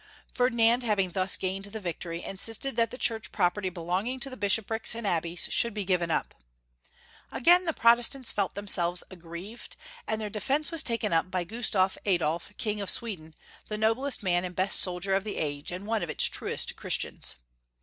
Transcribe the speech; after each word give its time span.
Ferdinand, 0.33 0.81
having 0.81 1.11
thus 1.11 1.37
gained 1.37 1.65
the 1.65 1.79
victory, 1.79 2.23
insis 2.23 2.57
ted 2.57 2.75
that 2.75 2.89
the 2.89 2.97
Church 2.97 3.31
property 3.31 3.69
belonging 3.69 4.19
to 4.21 4.35
bishop 4.35 4.67
rics 4.71 4.95
and 4.95 5.05
abbeys 5.05 5.47
should 5.51 5.75
be 5.75 5.83
given 5.85 6.09
up. 6.09 6.33
Again 7.31 7.65
the 7.65 7.71
Protestants 7.73 8.31
felt 8.31 8.55
themselves 8.55 9.03
aggrieved, 9.11 9.75
and 10.07 10.19
their 10.19 10.31
defence 10.31 10.71
was 10.71 10.81
taken 10.81 11.13
up 11.13 11.29
by 11.29 11.43
Gustaf 11.45 11.97
Adolf, 12.05 12.51
King 12.57 12.81
of 12.81 12.89
Sweden, 12.89 13.35
the 13.67 13.77
noblest 13.77 14.23
man 14.23 14.43
and 14.43 14.55
best 14.55 14.79
soldier 14.79 15.13
of 15.13 15.23
the 15.23 15.37
age, 15.37 15.71
and 15.71 15.85
one 15.85 16.01
of 16.01 16.09
its 16.09 16.25
truest 16.25 16.75
Cliristians. 16.75 17.35